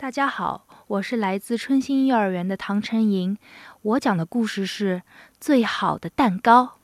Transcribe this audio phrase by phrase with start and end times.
[0.00, 3.36] 大家好，我是来自春心幼儿园的唐晨莹。
[3.82, 5.02] 我讲的故事是
[5.38, 6.78] 《最好的蛋糕》。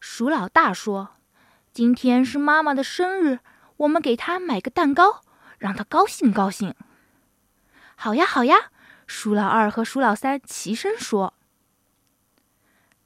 [0.00, 1.10] 鼠老大说
[1.72, 3.38] ：“今天是妈妈的生日，
[3.76, 5.20] 我们给她买个蛋糕，
[5.58, 6.74] 让她高兴高兴。”
[7.94, 8.72] 好呀，好呀！
[9.06, 11.34] 鼠老二和鼠老三齐声说。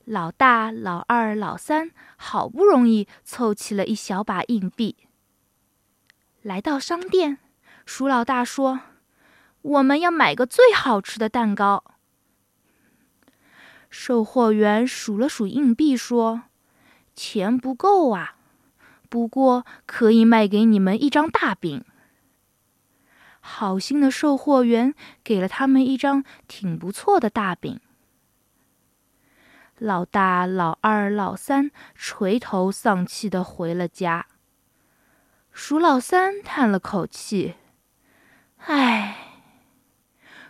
[0.07, 4.97] 老大、老二、老三好不容易凑齐了一小把硬币，
[6.41, 7.37] 来到商店。
[7.85, 8.81] 鼠老大说
[9.63, 11.85] ：“我们要买个最好吃的蛋糕。”
[13.91, 16.45] 售货员数了数硬币说
[17.15, 18.37] ：“钱不够啊，
[19.09, 21.85] 不过可以卖给你们一张大饼。”
[23.45, 24.95] 好心的售货员
[25.25, 27.81] 给了他们一张挺不错的大饼。
[29.79, 34.27] 老大、老二、老三垂头丧气的回了家。
[35.51, 37.57] 鼠老三叹了口气。
[38.67, 39.17] 唉，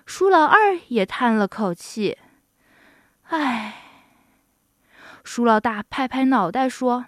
[0.05, 2.19] 鼠老二也叹了口气。
[3.23, 3.75] 唉，
[5.25, 7.07] 鼠老大拍拍脑袋说：“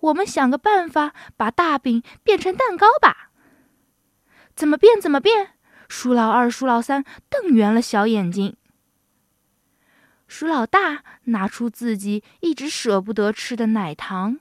[0.00, 3.30] 我们想个办法，把大饼变成蛋糕吧。”
[4.54, 5.00] 怎么变？
[5.00, 5.54] 怎么变？
[5.88, 8.54] 鼠老二、鼠老三瞪圆了小眼睛。
[10.26, 14.38] 鼠老大拿出自己一直舍不得吃的奶糖，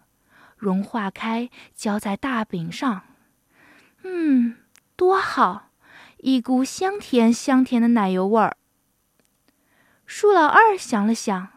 [0.57, 3.03] 融化开，浇在大饼上。
[4.03, 4.57] 嗯，
[4.97, 5.66] 多好！
[6.17, 8.57] 一股香甜香甜的奶油味儿。
[10.05, 11.49] 鼠老二想了想，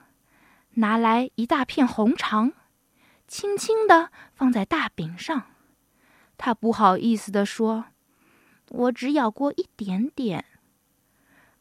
[0.74, 2.52] 拿来一大片红肠，
[3.26, 5.44] 轻轻地放在大饼上。
[6.36, 7.86] 他不好意思地说
[8.68, 10.44] ：“我只咬过一点点。”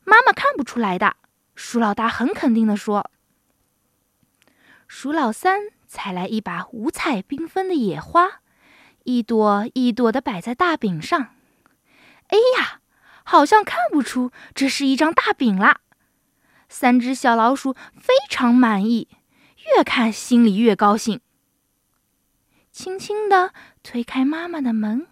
[0.04, 1.16] 妈妈看不出来的。
[1.56, 3.12] 鼠老大很肯定地说。
[4.88, 8.42] 鼠老三采来一把五彩缤纷的野花，
[9.04, 11.36] 一朵一朵的摆在大饼上。
[12.30, 12.79] 哎呀！
[13.30, 15.82] 好像看不出这是一张大饼啦。
[16.68, 19.08] 三只小老鼠非常满意，
[19.76, 21.22] 越看心里越高兴。
[22.72, 23.54] 轻轻地
[23.84, 25.06] 推开妈妈的门，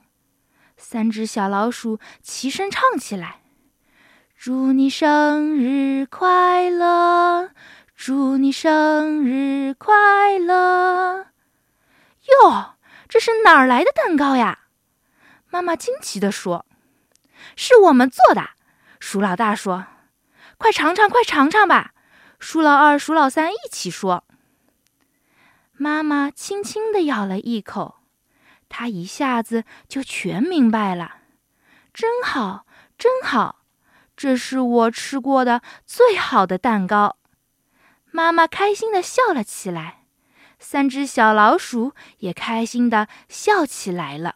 [0.78, 3.41] 三只小老鼠齐声唱起来
[4.36, 7.52] ：“祝你生日快乐，
[7.96, 11.28] 祝你生日快乐。”
[12.41, 12.78] 哟，
[13.08, 14.62] 这是哪儿来的蛋糕呀？
[15.52, 16.66] 妈妈惊奇地说。
[17.56, 18.52] 是我们做的，
[19.00, 19.86] 鼠老大说
[20.58, 21.94] ：“快尝尝，快尝尝吧！”
[22.40, 24.24] 鼠老二、鼠老三一起说。
[25.74, 28.00] 妈妈轻轻地咬了一口，
[28.70, 31.18] 她一下子就全明白了。
[31.94, 32.66] 真好，
[32.97, 33.64] 真好，
[34.16, 37.18] 这是我吃过的最好的蛋糕。
[38.12, 40.06] 妈妈开心地笑了起来，
[40.59, 44.36] 三只小老鼠也开心地笑起来了。